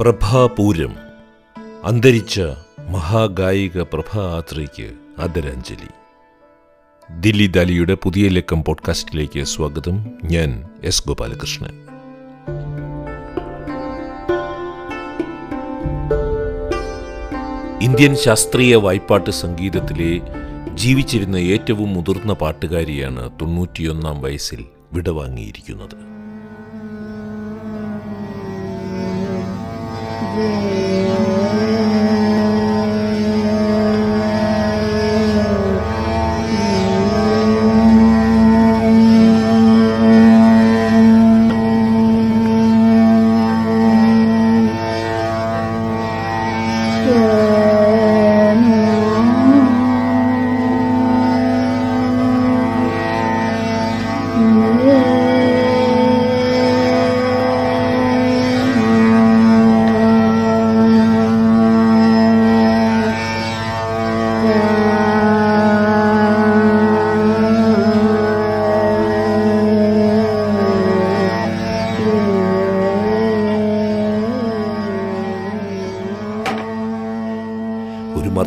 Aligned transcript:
പ്രഭാപൂരം 0.00 0.96
അന്തരിച്ച 1.84 2.40
മഹാഗായിക 2.90 3.82
പ്രഭാ 3.82 4.36
ആത്രയ്ക്ക് 4.36 4.92
ആദരാഞ്ജലി. 5.20 5.88
ദില്ലി 7.20 7.46
ദാലിയുടെ 7.46 7.94
പുതിയ 7.94 8.28
ലക്കം 8.28 8.64
പോഡ്കാസ്റ്റിലേക്ക് 8.64 9.44
സ്വാഗതം. 9.44 10.06
ഞാൻ 10.24 10.64
എസ് 10.84 11.08
ഗോപാലകൃഷ്ണൻ. 11.08 11.70
ഇന്ത്യൻ 17.82 18.16
ശാസ്ത്രീയ 18.16 18.76
വായ്പാട്ട് 18.76 19.30
സംഗീതത്തിലെ 19.30 20.20
ജീവിച്ചിരുന്ന 20.74 21.36
ഏറ്റവും 21.36 21.94
മുതിർന്ന 21.94 22.32
പാട്ടുകാരിയാണ് 22.32 23.30
തൊണ്ണൂറ്റിയൊന്നാം 23.40 24.22
വയസ്സിൽ 24.22 24.64
വിടവാങ്ങിയിരിക്കുന്നത്. 24.92 26.09
ഒരു 30.22 30.46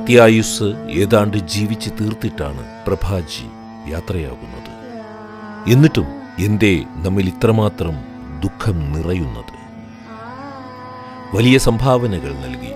മധ്യായുസ് 0.04 0.88
ഏതാണ്ട് 0.90 1.38
ജീവിച്ച് 1.38 1.90
തീർത്തിട്ടാണ് 1.90 2.86
പ്രഭാജി 2.88 3.46
യാത്രയാകുന്നത്. 3.92 4.72
എന്നിട്ടും 5.72 6.06
എന്തേ 6.40 6.84
നമ്മിൽ 6.96 7.28
ഇത്രമാത്രം 7.28 7.96
ദുഃഖം 8.40 8.94
നിറയുന്നത്? 8.94 9.54
വലിയ 11.36 11.58
സംഭാവനകൾ 11.58 12.34
നൽകി. 12.34 12.74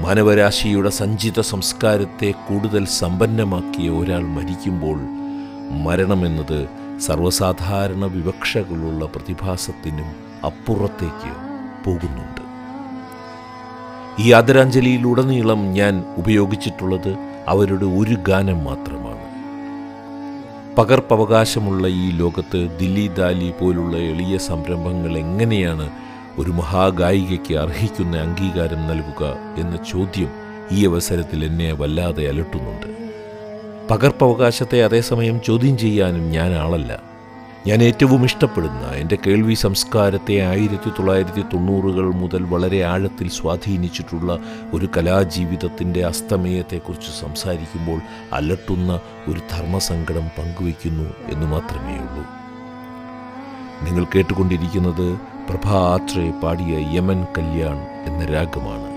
മാനവരാശിയുടെ 0.00 0.90
സഞ്ചിത 0.90 1.40
സംസ്കാരത്തെ 1.40 2.30
കൂടുതൽ 2.30 2.86
സമ്പന്നമാക്കിയ 2.86 3.90
ഒരാൾ 3.90 4.22
മരിക്കുമ്പോൾ 4.22 4.98
മരണമെന്നത് 5.84 6.68
സർവസാധാരണ 7.00 8.04
വിവക്ഷകളുള്ള 8.04 9.06
പ്രതിഭാസത്തിനും 9.06 10.10
അപ്പുറത്തേക്ക് 10.46 11.32
പോകുന്നുണ്ട്. 11.84 12.47
ഈ 14.20 14.32
ആദരാഞ്ജലിയിലുടനീളം 14.32 15.72
ഞാൻ 15.72 16.04
ഉപയോഗിച്ചിട്ടുള്ളത് 16.16 17.16
അവരുടെ 17.48 17.84
ഒരു 17.84 18.14
ഗാനം 18.14 18.64
മാത്രമാണ്. 18.64 19.18
പകർപ്പവകാശമുള്ള 20.76 21.88
ഈ 21.88 22.10
ലോകത്ത് 22.10 22.78
ദില്ലി 22.80 23.08
ദാലി 23.08 23.52
പോലുള്ള 23.60 23.96
എളിയ 23.96 24.38
സംരംഭങ്ങൾ 24.38 25.18
എങ്ങനെയാണ് 25.18 25.90
ഒരു 26.38 26.50
മഹാഗായികയ്ക്ക് 26.50 27.54
അർഹിക്കുന്ന 27.54 28.16
അംഗീകാരം 28.16 28.88
നൽകുക 28.88 29.36
എന്ന 29.58 29.78
ചോദ്യം 29.92 30.28
ഈ 30.72 30.86
അവസരത്തിൽ 30.86 31.44
എന്നെ 31.44 31.72
വല്ലാതെ 31.72 32.28
അലട്ടുന്നുണ്ട്. 32.28 32.86
പകർപ്പവകാശത്തെ 33.90 34.84
അതേസമയം 34.84 35.40
ചോദ്യം 35.46 35.78
ചെയ്യാനും 35.78 36.30
ഞാൻ 36.30 36.54
ആളല്ല. 36.54 37.07
ഞാൻ 37.68 37.82
ഏറ്റവും 37.82 38.24
ഇഷ്ടപ്പെടുന്ന 38.24 38.90
എന്റെ 38.90 39.18
കേൾവി 39.26 39.54
സംസ്കാരത്തെ 39.54 40.34
ആയിരത്തി 40.40 40.90
തൊള്ളായിരത്തി 40.90 41.40
തൊണ്ണൂറുകൾ 41.40 42.10
മുതൽ 42.12 42.42
വളരെ 42.42 42.82
ആഴത്തിൽ 42.82 43.28
സ്വാധീനിച്ചിട്ടുള്ള 43.28 44.38
ഒരു 44.74 44.88
കലാജീവിതത്തിന്റെ 44.96 46.04
അസ്തമയത്തെക്കുറിച്ച് 46.04 47.20
സംസാരിക്കുമ്പോൾ 47.20 48.00
അലട്ടുന്ന 48.32 49.00
ഒരു 49.28 49.40
ധർമ്മസങ്കടം 49.50 50.28
പങ്കുവയ്ക്കുന്നു 50.38 51.08
എന്ന് 51.32 51.46
മാത്രമേ 51.46 51.96
ഉള്ളൂ. 51.96 52.24
നിങ്ങൾ 53.82 54.04
കേട്ടുകൊണ്ടിരിക്കുന്നത് 54.04 55.08
പ്രഭാ 55.50 55.78
ആത്രെ 55.94 56.30
പാടിയ 56.42 56.96
യമൻ 56.96 57.26
കല്യാൺ 57.38 57.76
എന്ന 58.06 58.24
രാഗമാണ്. 58.24 58.88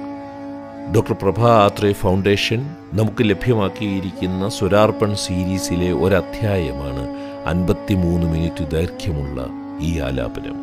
ഡോക്ടർ 0.96 1.14
പ്രഭാ 1.14 1.50
ആത്രേ 1.66 1.94
ഫൗണ്ടേഷൻ 1.94 2.76
നമുക്ക് 2.94 3.30
ലഭ്യമാക്കിയിരിക്കുന്ന 3.30 4.50
സ്വരാർപ്പൺ 4.50 5.16
സീരീസിലെ 5.16 5.92
ഒരധ്യായമാണ് 5.94 7.31
അൻപത്തിമൂന്ന് 7.46 8.28
മിനിറ്റ് 8.28 8.72
ദൈർഘ്യമുള്ള 8.72 9.48
ഈ 9.80 10.00
ആലാപനം. 10.00 10.56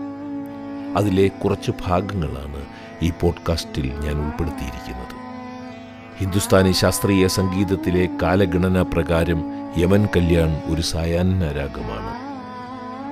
അതിലെ 0.97 1.29
കുറച്ച് 1.29 1.71
ഭാഗങ്ങളാണ് 1.87 2.65
ഈ 3.03 3.13
പോഡ്കാസ്റ്റിൽ 3.21 3.87
ഞാൻ 3.87 4.25
ഉൾപ്പെടുത്തിയിരിക്കുന്നത്. 4.25 5.19
ഹിന്ദുസ്ഥാനി 6.19 6.73
ശാസ്ത്രീയ 6.73 7.27
സംഗീതത്തിലെ 7.27 8.09
കാലഗണന 8.23 8.83
പ്രകാരം 8.83 9.45
യമൻ 9.79 10.09
കല്യാൺ 10.17 10.75
ഒരു 10.75 10.83
സായാഹ്ന 10.83 11.53
രാഗമാണ്. 11.53 12.29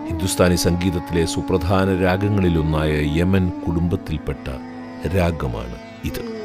ഹിന്ദുസ്ഥാനി 0.08 0.54
സംഗീതത്തിലെ 0.54 1.24
സുപ്രധാന 1.24 2.02
രാഗങ്ങളിലൊന്നായ 2.02 3.18
യമൻ 3.18 3.50
കുടുംബത്തിൽപ്പെട്ട 3.50 4.48
രാഗമാണ് 5.16 5.76
ഇത്. 6.04 6.35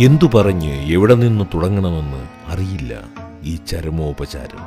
എന്തു 0.00 0.26
പറഞ്ഞ് 0.34 0.92
എവിടെ 0.92 1.14
നിന്ന് 1.14 1.44
തുടങ്ങണമെന്ന് 1.54 2.50
അറിയില്ല 2.52 3.02
ഈ 3.42 3.56
ചരമോപചാരം. 3.56 4.58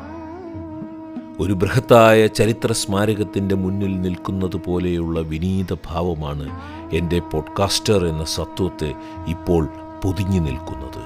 ഒരു 1.39 1.53
ബൃഹത്തായ 1.53 2.27
ചരിത്ര 2.27 2.71
സ്മാരകത്തിന്റെ 2.71 3.56
മുന്നിൽ 3.56 4.01
നിൽക്കുന്നത് 4.01 4.56
പോലെയുള്ള 4.56 5.19
വിനീത 5.19 5.74
ഭാവമാണ് 5.74 6.59
എന്റെ 6.94 7.19
പോഡ്കാസ്റ്റർ 7.19 8.06
എന്ന 8.06 8.24
സത്വത്തെ 8.24 8.94
ഇപ്പോൾ 9.27 9.68
പൊതിഞ്ഞു 10.03 10.39
നിൽക്കുന്നത്. 10.39 11.01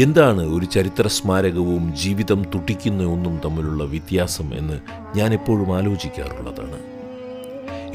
എന്താണ് 0.00 0.42
ഒരു 0.42 0.64
ചരിത്ര 0.64 1.06
സ്മാരകവും 1.06 1.96
ജീവിതം 1.96 2.42
തുടിക്കുന്ന 2.54 3.02
ഒന്നും 3.02 3.40
തമ്മിലുള്ള 3.44 3.84
വ്യത്യാസം 3.84 4.54
എന്ന് 4.54 4.80
ഞാൻ 5.18 5.32
എപ്പോഴും 5.32 5.76
ആലോചിക്കാറുള്ളതാണ്. 5.76 6.78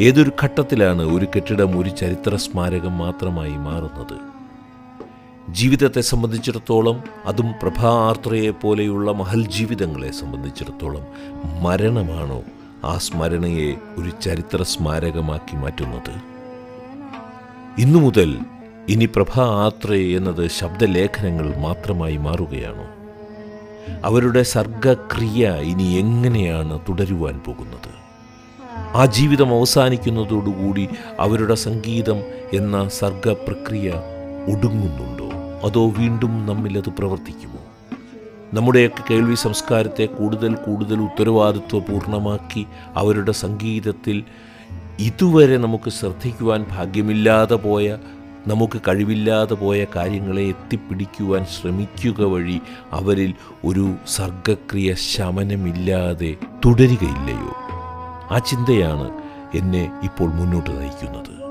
ഏതൊരു 0.01 0.31
ഘട്ടത്തിലാണ് 0.43 1.01
ഒരു 1.01 1.27
കെട്ടിടം 1.35 1.79
ഒരു 1.79 1.89
ചരിത്ര 1.89 2.35
സ്മാരകം 2.35 2.97
മാത്രമായി 2.97 3.57
മാറുന്നത്? 3.57 4.34
ജീവിതത്തെ 5.49 6.01
സംബന്ധിച്ചിടത്തോളം 6.01 7.03
അതും 7.25 7.53
പ്രഭാ 7.61 7.89
ആർത്രയെ 7.89 8.49
പോലെയുള്ള 8.49 9.11
മഹൽ 9.11 9.47
ജീവിതങ്ങളെ 9.47 10.11
സംബന്ധിച്ചിടത്തോളം 10.11 11.05
മരണമാണോ 11.63 12.43
ആ 12.83 12.97
സ്മരണയെ 12.97 13.75
ഒരു 13.97 14.11
ചരിത്ര 14.21 14.63
സ്മാരകമാക്കി 14.63 15.55
മാറ്റുന്നത്? 15.55 16.35
ഇന്നു 17.81 17.99
മുതൽ 17.99 18.39
ഇനി 18.89 19.05
പ്രഭാ 19.05 19.43
ആത്രേ 19.45 20.17
എന്നത് 20.17 20.47
ശബ്ദലേഖനങ്ങൾ 20.47 21.57
മാത്രമായി 21.57 22.17
മാറുകയാണോ? 22.17 22.87
അവരുടെ 24.05 24.43
സർഗക്രിയ 24.43 25.49
ഇനി 25.49 25.83
എങ്ങനെയാണ് 25.83 26.79
തുടരുവാൻ 26.89 27.39
പോകുന്നത്? 27.39 28.05
ആ 28.97 29.05
ജീവിതം 29.05 29.57
അവസാനിക്കുന്നതോടുകൂടി 29.57 30.89
അവരുടെ 31.19 31.55
സംഗീതം 31.55 32.17
എന്ന 32.53 32.89
സർഗപ്രക്രിയ 32.89 33.89
ഒടുങ്ങുന്നുണ്ടോ? 34.51 35.14
അതോ 35.63 35.89
വീണ്ടും 35.89 36.45
നമ്മിലത് 36.45 36.89
പ്രവർത്തിക്കുമോ? 36.89 37.59
നമ്മുടെയൊക്കെ 38.53 39.03
കേൾവി 39.09 39.35
സംസ്കാരത്തെ 39.35 40.05
കൂടുതൽ 40.05 40.55
കൂടുതൽ 40.55 40.99
ഉത്തരവാദിത്വപൂർണമാക്കി 40.99 42.65
അവരുടെ 42.95 43.31
സംഗീതത്തിൽ 43.31 44.23
ഇതുവരെ 44.99 45.57
നമുക്ക് 45.57 45.89
ശ്രദ്ധിക്കുവാൻ 45.89 46.65
ഭാഗ്യമില്ലാതെ 46.71 47.55
പോയ 47.55 47.97
നമുക്ക് 48.47 48.81
കഴിവില്ലാതെ 48.87 49.53
പോയ 49.53 49.85
കാര്യങ്ങളെ 49.95 50.41
എത്തിപ്പിടിക്കുവാൻ 50.41 51.45
ശ്രമിക്കുക 51.45 52.23
വഴി 52.23 52.61
അവരിൽ 52.91 53.33
ഒരു 53.65 53.93
സർഗക്രിയ 54.07 54.93
ശമനമില്ലാതെ 54.93 56.35
തുടരുകയില്ലയോ? 56.65 57.53
ആ 58.31 58.37
ചിന്തയാണ് 58.37 59.11
എന്നെ 59.57 59.99
ഇപ്പോൾ 60.03 60.29
മുന്നോട്ട് 60.33 60.69
നയിക്കുന്നത്. 60.69 61.44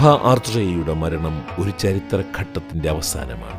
പ്രഭ 0.00 0.12
ആർദ്രയുടെ 0.28 0.94
മരണം 0.94 1.34
ഒരു 1.58 1.70
ചരിത്രഘട്ടത്തിന്റെ 1.70 2.88
അവസാനമാണ്. 2.88 3.58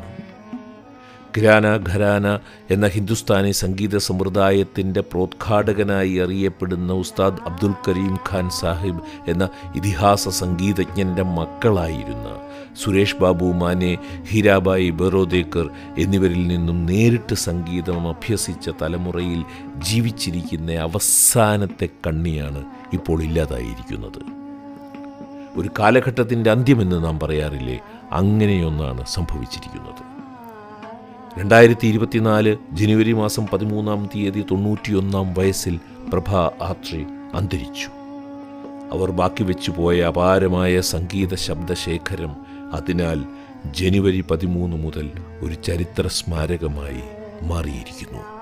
ഘരാന 1.38 1.65
ഖരാന 1.89 2.39
എന്ന 2.69 2.88
ഹിന്ദുസ്ഥാനി 2.88 3.51
സംഗീത 3.51 3.97
സമ്പ്രദായത്തിന്റെ 3.97 5.01
പ്രോദ്ഘാടകനായി 5.01 6.17
അറിയപ്പെടുന്ന 6.17 6.93
ഉസ്താദ് 6.93 7.43
അബ്ദുൽ 7.45 7.73
കരീം 7.88 8.15
ഖാൻ 8.29 8.49
സാഹിബ് 8.49 9.03
എന്ന 9.27 9.49
ഇതിഹാസ 9.75 10.29
സംഗീതജ്ഞന്റെ 10.29 11.23
മക്കളായിരുന്ന 11.23 12.27
സുരേഷ് 12.83 13.15
ബാബു 13.15 13.53
മാനെ 13.53 13.97
ഹീരാബായി 14.31 14.89
ബറോദേക്കർ 14.89 15.69
എന്നിവരിൽ 15.97 16.47
നിന്നും 16.47 16.85
നേരിട്ട് 16.85 17.33
സംഗീതം 17.33 18.07
അഭ്യസിച്ച 18.07 18.69
തലമുറയിൽ 18.83 19.41
ജീവിച്ചിരിക്കുന്ന 19.77 20.71
അവസാനത്തെ 20.89 21.89
കണ്ണിയാണ് 22.07 22.63
ഇപ്പോൾ 22.93 23.23
ഇല്ലാതായിരിക്കുന്നത്. 23.23 24.40
ഒരു 25.56 25.69
കാലഘട്ടത്തിന്റെ 25.80 26.51
അന്ത്യമെന്ന് 26.51 27.03
നാം 27.03 27.19
പറയാറില്ലേ? 27.19 27.80
അങ്ങനെയൊന്നാണ് 28.12 29.06
സംഭവിച്ചിരിക്കുന്നത്. 29.06 30.12
രണ്ടായിരത്തി 31.39 31.88
ഇരുപത്തിനാല് 31.88 32.57
ജനുവരി 32.71 33.13
മാസം 33.13 33.48
പതിമൂന്നാം 33.48 34.09
തീയതി 34.15 34.45
തൊണ്ണൂറ്റിയൊന്നാം 34.51 35.33
വയസ്സിൽ 35.33 35.80
പ്രഭ 36.13 36.36
ആത്രി 36.62 37.06
അന്തരിച്ചു. 37.33 37.88
അവർ 38.92 39.12
ബാക്കി 39.12 39.44
വെച്ചു 39.44 39.71
പോയ 39.71 40.01
അപാരമായ 40.01 40.81
സംഗീത 40.81 41.36
ശബ്ദശേഖരം 41.36 42.36
അതിനാൽ 42.74 43.25
ജനുവരി 43.65 44.21
പതിമൂന്ന് 44.21 44.77
മുതൽ 44.77 45.12
ഒരു 45.42 45.53
ചരിത്ര 45.53 46.07
സ്മാരകമായി 46.07 47.01
മാറിയിരിക്കുന്നു. 47.42 48.40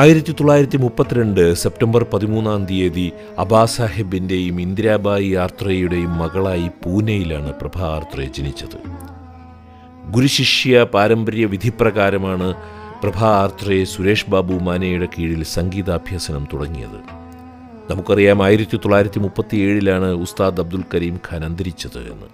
ആയിരത്തി 0.00 0.32
തൊള്ളായിരത്തി 0.32 0.76
മുപ്പത്തിരണ്ട് 0.76 1.54
സെപ്റ്റംബർ 1.54 2.02
പതിമൂന്നാം 2.12 2.64
തീയതി 2.64 3.12
അബാ 3.38 3.64
സാഹിബിന്റെയും 3.64 4.60
ഇന്ദിരാബായി 4.60 5.30
ആർത്രയുടെയും 5.34 6.18
മകളായി 6.18 6.68
പൂനെയിലാണ് 6.84 7.54
പ്രഭ 7.54 7.78
ആർത്ര 7.78 8.20
ജനിച്ചത്. 8.36 8.76
ഗുരുശിഷ്യ 10.10 10.82
പാരമ്പര്യ 10.94 11.46
വിധിപ്രകാരമാണ് 11.46 12.54
പ്രഭ 13.02 13.18
ആർത്രയെ 13.24 13.84
സുരേഷ് 13.84 14.30
ബാബു 14.30 14.52
മാനയുടെ 14.52 15.06
കീഴിൽ 15.06 15.42
സംഗീതാഭ്യസനം 15.56 16.46
തുടങ്ങിയത്. 16.52 16.98
നമുക്കറിയാം 17.90 18.42
ആയിരത്തി 18.42 18.76
തൊള്ളായിരത്തി 18.76 19.18
മുപ്പത്തിയേഴിലാണ് 19.18 20.10
ഉസ്താദ് 20.24 20.60
അബ്ദുൽ 20.60 20.84
കരീം 20.94 21.18
ഖാൻ 21.28 21.44
അന്തരിച്ചത് 21.44 22.12
എന്ന്. 22.12 22.28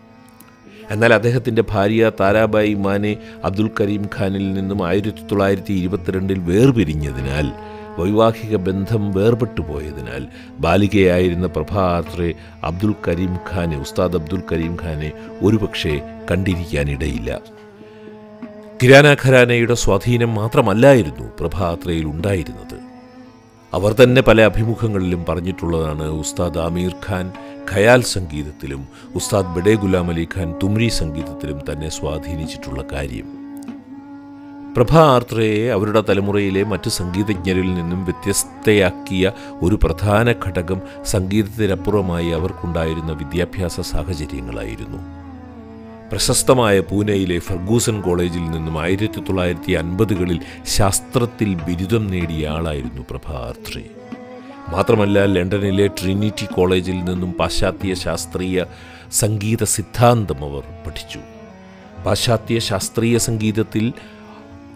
എന്നാൽ 0.90 1.14
അദ്ദേഹത്തിന്റെ 1.14 1.64
ഭാര്യ 1.70 2.12
താരാബായി 2.20 2.74
മാനെ 2.74 3.16
അബ്ദുൽ 3.44 3.70
കരീം 3.80 4.08
ഖാനിൽ 4.18 4.54
നിന്നും 4.54 4.86
ആയിരത്തി 4.86 5.26
തൊള്ളായിരത്തി 5.26 5.72
ഇരുപത്തിരണ്ടിൽ 5.72 6.38
വേർപിരിഞ്ഞതിനാൽ 6.38 7.52
വൈവാഹിക 7.98 8.56
ബന്ധം 8.56 9.12
വേർപെട്ടു 9.12 9.60
പോയതിനാൽ 9.60 10.26
ബാലികയായിരുന്ന 10.58 11.46
പ്രഭാത്രെ 11.46 12.34
അബ്ദുൽ 12.64 12.94
കരീം 13.08 13.38
ഖാനെ 13.52 13.78
ഉസ്താദ് 13.78 14.16
അബ്ദുൽ 14.16 14.42
കരീം 14.52 14.78
ഖാനെ 14.82 15.12
ഒരുപക്ഷെ 15.42 16.00
കണ്ടിരിക്കാനിടയില്ല. 16.30 17.40
കിരാന 18.82 19.16
ഖരാനയുടെ 19.24 19.74
സ്വാധീനം 19.74 20.34
മാത്രമല്ലായിരുന്നു 20.34 21.32
പ്രഭാത്രയിൽ 21.40 22.04
ഉണ്ടായിരുന്നത്. 22.04 22.94
അവർ 23.74 23.92
തന്നെ 23.92 24.22
പല 24.22 24.42
അഭിമുഖങ്ങളിലും 24.42 25.24
പറഞ്ഞിട്ടുള്ളതാണ് 25.28 26.02
ഉസ്താദ് 26.02 26.58
ആമീർ 26.58 26.94
ഖാൻ 27.10 27.32
ഖയാൽ 27.72 28.02
സംഗീതത്തിലും 28.02 28.88
ഉസ്താദ് 29.14 29.54
ബഡേ 29.56 29.74
ഗുലാം 29.74 30.10
അലി 30.10 30.28
ഖാൻ 30.36 30.54
തുമ്രി 30.62 30.88
സംഗീതത്തിലും 30.88 31.60
തന്നെ 31.72 31.88
സ്വാധീനിച്ചിട്ടുള്ള 31.88 32.84
കാര്യം. 32.92 33.44
പ്രഭ 34.76 34.96
ആർത്രയെ 34.96 35.70
അവരുടെ 35.70 36.04
തലമുറയിലെ 36.08 36.62
മറ്റ് 36.62 36.90
സംഗീതജ്ഞരിൽ 36.90 37.74
നിന്നും 37.74 38.04
വ്യത്യസ്തയാക്കിയ 38.04 39.32
ഒരു 39.62 39.78
പ്രധാന 39.82 40.34
ഘടകം 40.46 40.80
സംഗീതത്തിനപ്പുറമായി 41.04 42.28
അവർക്കുണ്ടായിരുന്ന 42.28 43.12
വിദ്യാഭ്യാസ 43.12 43.80
സാഹചര്യങ്ങളായിരുന്നു. 43.80 44.98
പ്രശസ്തമായ 46.10 46.80
പൂനെയിലെ 46.80 47.38
ഫർഗൂസൺ 47.38 48.00
കോളേജിൽ 48.00 48.50
നിന്നും 48.50 48.78
ആയിരത്തി 48.78 49.20
തൊള്ളായിരത്തി 49.20 49.72
അൻപതുകളിൽ 49.72 50.40
ശാസ്ത്രത്തിൽ 50.64 51.54
ബിരുദം 51.54 52.06
നേടിയ 52.06 52.48
ആളായിരുന്നു 52.48 53.02
പ്രഭ 53.10 53.32
ആർത്രേ. 53.32 53.84
മാത്രമല്ല 54.68 55.24
ലണ്ടനിലെ 55.24 55.86
ട്രിനിറ്റി 55.86 56.46
കോളേജിൽ 56.54 57.04
നിന്നും 57.04 57.32
പാശ്ചാത്യ 57.32 57.94
ശാസ്ത്രീയ 57.94 58.64
സംഗീത 59.12 59.64
സിദ്ധാന്തം 59.64 60.44
അവർ 60.44 60.62
പഠിച്ചു. 60.86 61.20
പാശ്ചാത്യ 62.06 62.58
ശാസ്ത്രീയ 62.58 63.18
സംഗീതത്തിൽ 63.18 63.92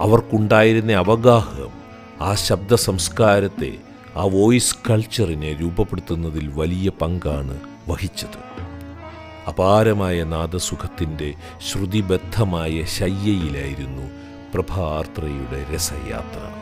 അവർക്കുണ്ടായിരുന്ന 0.00 0.92
അവഗാഹം 0.92 1.72
ആ 2.20 2.34
ശബ്ദ 2.34 2.74
സംസ്കാരത്തെ 2.74 3.72
ആ 4.16 4.22
വോയിസ് 4.22 4.76
കൾച്ചറിനെ 4.90 5.52
രൂപപ്പെടുത്തുന്നതിൽ 5.52 6.48
വലിയ 6.54 6.88
പങ്കാണ് 6.88 7.60
വഹിച്ചത്. 7.88 8.38
അപാരമായ 9.48 10.24
നാദസുഖത്തിന്റെ 10.24 11.34
ശ്രുതിബദ്ധമായ 11.70 12.82
ശയ്യയിലായിരുന്നു 12.82 14.10
പ്രഭാർത്രയുടെ 14.54 15.74
രസയാത്ര. 15.74 16.57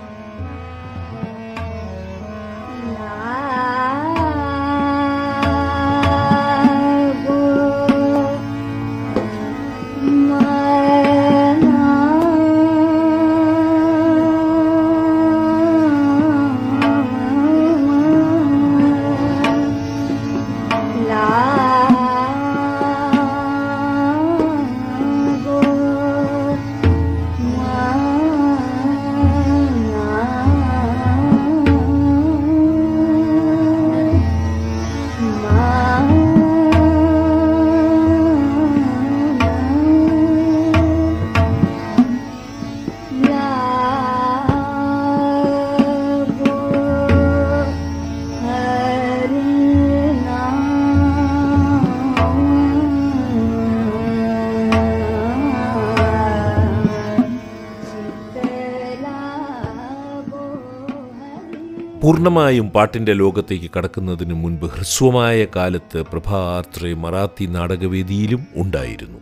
പൂർണമായും 62.27 62.71
പാട്ടിന്റെ 62.71 63.13
ലോകത്തേക്ക് 63.13 63.71
കടക്കുന്നതിന് 63.77 64.35
മുൻപ് 64.35 64.65
ഹ്രസ്വമായ 64.67 65.47
കാലത്ത് 65.57 66.03
പ്രഭാത്രെ 66.03 66.95
മറാത്തി 66.95 67.45
നാടകവേദിയിലും 67.45 68.47
ഉണ്ടായിരുന്നു. 68.57 69.19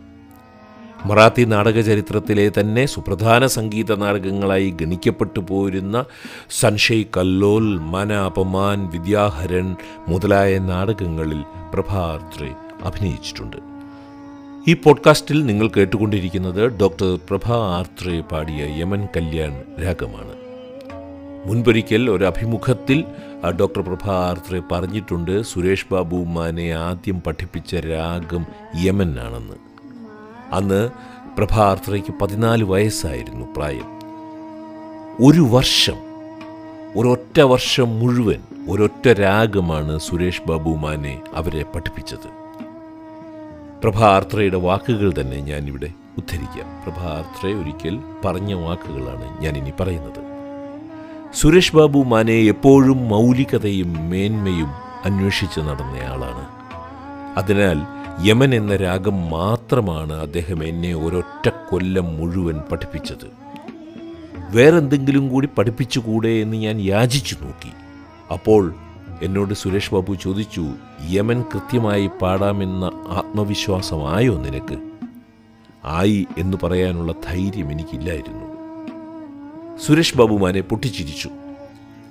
മറാത്തി 1.04 1.42
നാടക 1.44 1.80
ചരിത്രത്തിലെ 1.80 2.50
തന്നെ 2.60 2.86
സുപ്രധാന 2.86 3.46
സംഗീത 3.46 3.94
നാടകങ്ങളായി 3.94 4.70
ഗണിക്കപ്പെട്ടു 4.70 5.40
പോരുന്ന 5.40 6.04
സൻഷയ് 6.50 7.04
കല്ലോൽ 7.16 7.78
മന 7.78 8.12
അപമാൻ 8.12 8.90
വിദ്യാഹരൻ 8.90 9.76
മുതലായ 10.08 10.58
നാടകങ്ങളിൽ 10.58 11.42
പ്രഭാത്രെ 11.74 12.50
അഭിനയിച്ചിട്ടുണ്ട്. 12.84 13.56
ഈ 14.68 14.74
പോഡ്കാസ്റ്റിൽ 14.74 15.46
നിങ്ങൾ 15.46 15.68
കേട്ടുകൊണ്ടിരിക്കുന്നത് 15.68 16.64
ഡോക്ടർ 16.80 17.18
പ്രഭ 17.28 17.52
ആർത്രേ 17.52 18.20
പാടിയ 18.20 18.64
യമൻ 18.80 19.04
കല്യാൺ 19.16 19.84
രാഗമാണ്. 19.84 20.43
മുൻപൊരിക്കൽ 21.46 22.10
ഒരു 22.10 22.24
അഭിമുഖത്തിൽ 22.24 23.04
ഡോക്ടർ 23.60 23.82
പ്രഭ 23.82 24.10
ആർത്രേ 24.10 24.62
പറഞ്ഞിട്ടുണ്ട് 24.72 25.42
സുരേഷ് 25.42 25.86
ബാബു 25.92 26.16
മാനെ 26.16 26.70
ആദ്യം 26.70 27.20
പഠിപ്പിച്ച 27.20 27.74
രാഗം 27.74 28.46
യമൻ 28.84 29.18
ആണെന്ന്. 29.20 29.54
അന്ന് 30.52 30.90
പ്രഭാർത്രയ്ക്ക് 31.38 32.14
പതിനാല് 32.22 32.64
വയസ്സായിരുന്നു 32.64 33.46
പ്രായം. 33.56 33.98
ഒരു 35.26 35.40
വർഷം 35.40 35.94
ഒരൊറ്റ 36.96 37.40
വർഷം 37.40 38.00
മുഴുവൻ 38.00 38.40
ഒരൊറ്റ 38.68 39.08
രാഗമാണ് 39.08 39.98
സുരേഷ് 39.98 40.42
ബാബു 40.48 40.70
മാനെ 40.70 41.22
അവരെ 41.34 41.62
പഠിപ്പിച്ചത്. 41.62 42.44
പ്രഭാർത്രയുടെ 43.82 44.56
വാക്കുകൾ 44.56 45.14
തന്നെ 45.20 45.36
ഞാനിവിടെ 45.36 45.92
ഉദ്ധരിക്കാം. 46.18 46.82
പ്രഭ 46.84 47.06
ആർത്രേ 47.06 47.52
ഒരിക്കൽ 47.52 47.98
പറഞ്ഞ 48.24 48.54
വാക്കുകളാണ് 48.54 49.42
ഞാനിനി 49.42 49.72
പറയുന്നത്. 49.80 50.33
സുരേഷ് 51.34 51.76
ബാബു 51.76 51.98
മാനെ 51.98 52.32
എപ്പോഴും 52.32 53.08
മൗലികതയും 53.08 54.10
മേന്മയും 54.10 54.68
അന്വേഷിച്ച് 55.04 55.60
നടന്നയാളാണ്. 55.60 56.48
അതിനാൽ 57.38 57.82
യമൻ 58.28 58.54
എന്ന 58.54 58.76
രാഗം 58.76 59.30
മാത്രമാണ് 59.30 60.12
അദ്ദേഹം 60.12 60.64
എന്നെ 60.64 60.94
ഒരൊറ്റ 60.94 61.48
കൊല്ലം 61.70 62.16
മുഴുവൻ 62.16 62.60
പഠിപ്പിച്ചത്. 62.72 63.26
വേറെന്തെങ്കിലും 64.50 65.28
കൂടി 65.28 65.48
പഠിപ്പിച്ചുകൂടെ 65.58 66.28
എന്ന് 66.28 66.56
ഞാൻ 66.56 66.80
യാചിച്ചു 66.80 67.36
നോക്കി. 67.42 67.72
അപ്പോൾ 68.32 68.74
എന്നോട് 69.22 69.54
സുരേഷ് 69.54 69.94
ബാബു 69.94 70.14
ചോദിച്ചു 70.14 70.66
യമൻ 71.10 71.42
കൃത്യമായി 71.42 72.10
പാടാമെന്ന 72.22 72.84
ആത്മവിശ്വാസമായോ 73.08 74.34
നിനക്ക്? 74.36 74.78
ആയി 75.84 76.26
എന്ന് 76.38 76.56
പറയാനുള്ള 76.62 77.12
ധൈര്യം 77.12 77.72
എനിക്കില്ലായിരുന്നു. 77.72 78.43
സുരേഷ് 79.86 80.16
ബാബുമാനെ 80.16 80.60
പൊട്ടിച്ചിരിച്ചു. 80.60 81.30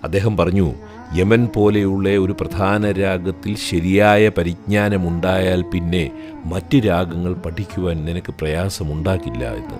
അദ്ദേഹം 0.03 0.37
പറഞ്ഞു 0.37 0.73
യമൻ 1.15 1.49
പോലെയുള്ള 1.55 2.09
ഒരു 2.09 2.35
പ്രധാന 2.41 2.91
രാഗത്തിൽ 2.91 3.57
ശരിയായ 3.69 4.29
പരിജ്ഞാനമുണ്ടായാൽ 4.29 5.61
പിന്നെ 5.61 6.11
മറ്റ് 6.45 6.77
രാഗങ്ങൾ 6.87 7.33
പഠിക്കുവാൻ 7.33 8.05
നിനക്ക് 8.05 8.33
പ്രയാസമുണ്ടാക്കില്ല 8.33 9.53
എന്ന്. 9.55 9.77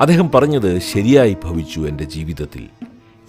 അദ്ദേഹം 0.00 0.30
പറഞ്ഞത് 0.30 0.78
ശരിയായി 0.78 1.36
ഭവിച്ചു 1.44 1.80
എന്റെ 1.80 2.04
ജീവിതത്തിൽ. 2.04 2.68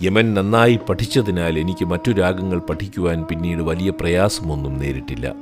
യമൻ 0.02 0.34
നന്നായി 0.34 0.80
പഠിച്ചതിനാൽ 0.90 1.60
എനിക്ക് 1.60 1.86
മറ്റു 1.86 2.12
രാഗങ്ങൾ 2.12 2.60
പഠിക്കുവാൻ 2.60 3.24
പിന്നീട് 3.24 3.62
വലിയ 3.62 3.90
പ്രയാസമൊന്നും 3.90 4.78
നേരിട്ടില്ല. 4.78 5.34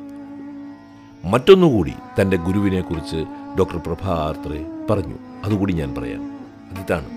മറ്റൊന്നുകൂടി 1.25 1.93
തന്റെ 2.21 2.37
ഗുരുവിനെക്കുറിച്ച് 2.37 3.25
ഡോക്ടർ 3.59 3.77
പ്രഭാ 3.77 4.13
ആർത്രേ 4.13 4.65
പറഞ്ഞു. 4.89 5.15
അതുകൂടി 5.43 5.73
ഞാൻ 5.73 5.95
പറയാം. 5.95 6.31
അതിതാണ് 6.71 7.14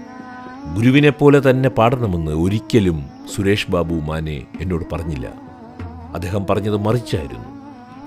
ഗുരുവിനെ 0.67 1.11
പോലെ 1.11 1.51
തന്നെ 1.51 1.69
പാടണമെന്ന് 1.69 2.33
ഒരിക്കലും 2.33 3.07
സുരേഷ് 3.35 3.71
ബാബു 3.71 3.95
മാനെ 3.95 4.43
എന്നോട് 4.61 4.85
പറഞ്ഞില്ല. 4.93 5.33
അദ്ദേഹം 6.15 6.47
പറഞ്ഞത് 6.51 6.77
മറിച്ചായിരുന്നു. 6.77 7.59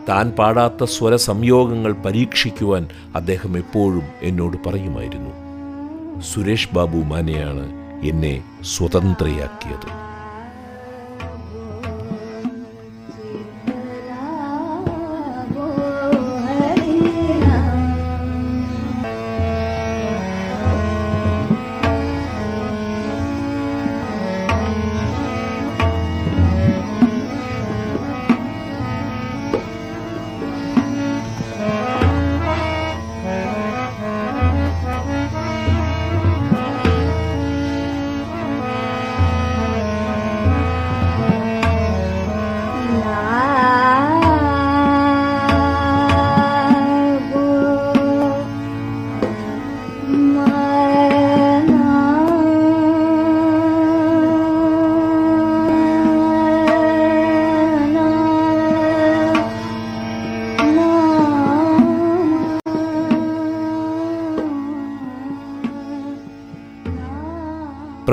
താൻ 0.10 0.32
പാടാത്ത 0.32 0.84
സ്വര 0.84 1.16
സംയോഗങ്ങൾ 1.16 1.94
പരീക്ഷിക്കുവാൻ 1.94 2.88
അദ്ദേഹം 3.16 3.58
എപ്പോഴും 3.58 4.04
എന്നോട് 4.22 4.70
പറയുമായിരുന്നു. 4.70 5.32
സുരേഷ് 6.22 6.70
ബാബു 6.74 6.98
മാനെയാണ് 6.98 7.74
എന്നെ 8.06 8.44
സ്വതന്ത്രയാക്കിയത്. 8.64 10.11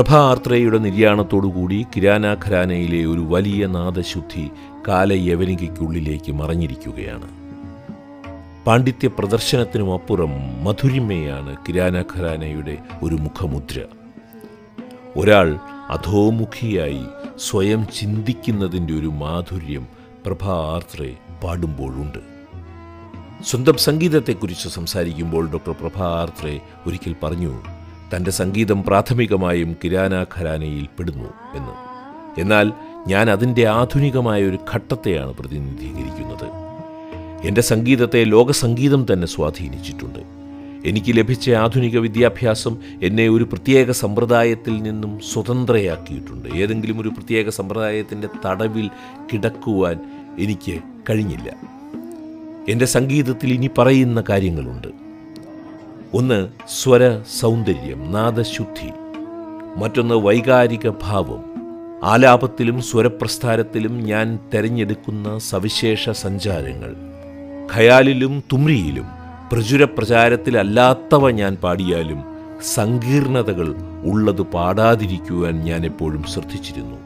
പ്രഭ 0.08 0.16
ആർത്രയുടെ 0.16 0.78
നിര്യാണത്തോടുകൂടി 0.78 1.86
കിരാന 1.96 2.34
ഖരാനയിലെ 2.34 3.06
ഒരു 3.06 3.20
വലിയ 3.20 3.66
നാദശുദ്ധി 3.66 4.50
കാലയവനികയ്ക്കുള്ളിലേക്ക് 4.88 6.32
മറഞ്ഞിരിക്കുകയാണ്. 6.32 7.28
പാണ്ഡിത്യ 8.66 9.08
പ്രദർശനത്തിനുമപ്പുറം 9.08 10.64
മധുരിമയാണ് 10.64 11.56
കിരാന 11.68 12.00
ഖരാനയുടെ 12.00 12.78
ഒരു 13.02 13.14
മുഖമുദ്ര. 13.14 13.80
ഒരാൾ 15.16 15.58
അധോമുഖിയായി 15.90 17.04
സ്വയം 17.38 17.86
ചിന്തിക്കുന്നതിന്റെ 17.98 18.94
ഒരു 18.94 19.06
മാധുര്യം 19.06 19.86
പ്രഭ 20.26 20.48
ആർത്രേ 20.50 21.14
പാടുമ്പോഴുണ്ട്. 21.44 22.18
സ്വന്തം 23.44 23.76
സംഗീതത്തെക്കുറിച്ച് 23.76 24.68
സംസാരിക്കുമ്പോൾ 24.68 25.50
ഡോക്ടർ 25.50 25.72
പ്രഭ 25.72 26.02
ഒരിക്കൽ 26.86 27.14
പറഞ്ഞു 27.22 27.77
തന്റെ 28.14 28.30
സംഗീതം 28.30 28.82
പ്രാഥമികമായും 28.82 29.76
കിരാന 29.84 30.22
ഖരാനയിൽ 30.22 30.86
പെടുന്നു 30.98 31.28
എന്ന്. 31.54 31.88
എന്നാൽ 32.40 32.72
ഞാൻ 33.06 33.30
അതിന്റെ 33.30 33.66
ആധുനികമായ 33.66 34.42
ഒരു 34.42 34.58
ഘട്ടത്തെയാണ് 34.74 35.34
പ്രതിനിധീകരിക്കുന്നത്. 35.34 36.68
എന്റെ 37.46 37.60
സംഗീതത്തെ 37.60 38.24
ലോകസംഗീതം 38.24 39.06
തന്നെ 39.12 39.26
സ്വാധീനിച്ചിട്ടുണ്ട്. 39.26 40.18
എനിക്ക് 40.84 41.18
ലഭിച്ച 41.18 41.50
ആധുനിക 41.50 41.98
വിദ്യാഭ്യാസം 41.98 42.76
എന്നെ 43.02 43.28
ഒരു 43.28 43.44
പ്രത്യേക 43.44 43.90
സമ്പ്രദായത്തിൽ 43.90 44.82
നിന്നും 44.82 45.20
സ്വതന്ത്രയാക്കിയിട്ടുണ്ട്. 45.32 46.48
ഏതെങ്കിലും 46.48 47.00
ഒരു 47.00 47.08
പ്രത്യേക 47.08 47.48
സമ്പ്രദായത്തിന്റെ 47.48 48.28
തടവിൽ 48.46 48.90
കിടക്കുവാൻ 49.32 50.00
എനിക്ക് 50.38 50.78
കഴിഞ്ഞില്ല. 51.10 51.56
എന്റെ 52.68 52.84
സംഗീതത്തിൽ 52.84 53.52
ഇനി 53.52 53.70
പറയുന്ന 53.78 54.24
കാര്യങ്ങളുണ്ട്. 54.28 55.07
ഒന്ന് 56.14 56.48
സ്വര 56.68 57.20
സൗന്ദര്യം 57.40 58.12
നാദശുദ്ധി. 58.12 58.90
മറ്റൊന്ന് 59.76 60.14
വൈകാരിക 60.14 60.90
ഭാവം 61.02 61.44
ആലാപത്തിലും 62.04 62.82
സ്വരപ്രസ്ഥാരത്തിലും 62.82 64.00
ഞാൻ 64.00 64.38
തെരഞ്ഞെടുക്കുന്ന 64.54 65.38
സവിശേഷ 65.38 66.10
സഞ്ചാരങ്ങൾ. 66.10 66.94
ഖയാലിലും 67.74 68.42
തുമ്രിയിലും 68.52 69.04
പ്രചുര 69.52 69.84
പ്രചാരത്തിലല്ലാത്തവ 69.84 71.30
ഞാൻ 71.30 71.56
പാടിയാലും 71.56 72.24
സങ്കീർണതകൾ 72.74 73.74
ഉള്ളത് 74.04 74.42
പാടാതിരിക്കുവാൻ 74.42 75.64
ഞാൻ 75.64 75.86
എപ്പോഴും 75.86 76.22
ശ്രദ്ധിച്ചിരുന്നു. 76.22 76.96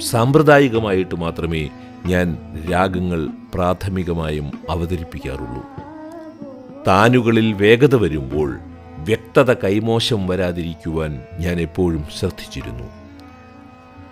സാമ്പ്രദായികമായിട്ട് 0.00 1.14
മാത്രമേ 1.14 1.70
ഞാൻ 2.06 2.38
രാഗങ്ങൾ 2.72 3.28
പ്രാഥമികമായും 3.54 4.52
അവതരിപ്പിക്കാറുള്ളൂ. 4.70 5.81
താനുകളിൽ 6.86 7.52
വേഗത 7.52 7.94
വരുമ്പോൾ 7.94 8.58
വ്യക്തത 8.98 9.52
കൈമോശം 9.52 10.26
വരാതിരിക്കുവാൻ 10.26 11.22
ഞാൻ 11.38 11.60
എപ്പോഴും 11.60 12.04
ശ്രദ്ധിച്ചിരുന്നു. 12.18 12.84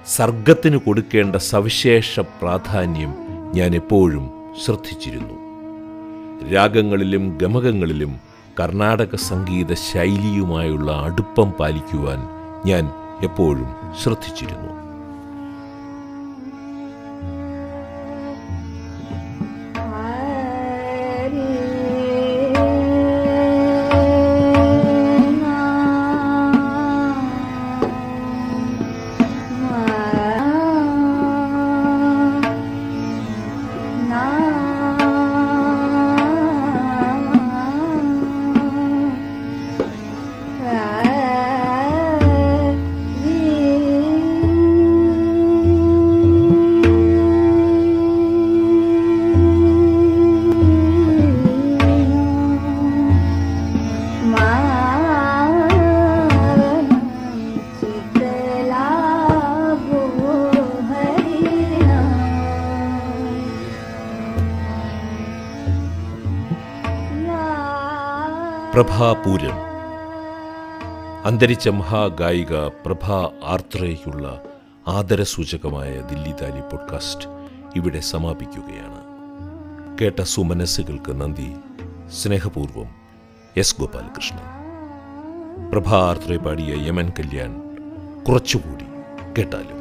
സർഗത്തിന് 0.07 0.77
കൊടുക്കേണ്ട 0.77 1.37
സവിശേഷ 1.37 2.21
പ്രാധാന്യം 2.21 3.15
ഞാൻ 3.55 3.75
എപ്പോഴും 3.75 4.31
ശ്രദ്ധിച്ചിരുന്നു. 4.65 5.35
രാഗങ്ങളിലും 6.53 7.39
ഗമകങ്ങളിലും 7.43 8.21
കർണാടക 8.61 9.15
സംഗീത 9.15 9.75
ശൈലിയുമായുള്ള 9.75 10.93
അടുപ്പം 10.93 11.51
പാലിക്കുവാൻ 11.51 12.19
ഞാൻ 12.67 12.91
എപ്പോഴും 13.23 13.69
ശ്രദ്ധിച്ചിരുന്നു. 14.03 14.90
പ്രഭാപൂരം 68.75 69.57
അന്തരിച്ച 71.25 71.69
മഹാഗായിക 71.69 72.57
പ്രഭ 72.57 73.13
ആർത്രയ്ക്കുള്ള 73.45 74.43
ആദരസൂചകമായ 74.89 76.01
ദില്ലി 76.01 76.33
താലി 76.33 76.61
പോഡ്കാസ്റ്റ് 76.61 77.27
ഇവിടെ 77.77 78.01
സമാപിക്കുകയാണ്. 78.01 79.01
കേട്ട 80.01 80.21
സുമനസ്സുകൾക്ക് 80.21 81.21
നന്ദി. 81.21 81.57
സ്നേഹപൂർവം 82.11 82.87
എസ് 83.57 83.81
ഗോപാലകൃഷ്ണൻ. 83.81 84.43
പ്രഭ 85.71 85.95
ആർത്രയെ 85.95 86.39
പാടിയ 86.39 86.89
യമൻ 86.89 87.09
കല്യാൺ 87.19 87.77
കുറച്ചുകൂടി 88.25 88.85
കേട്ടാലും 89.39 89.80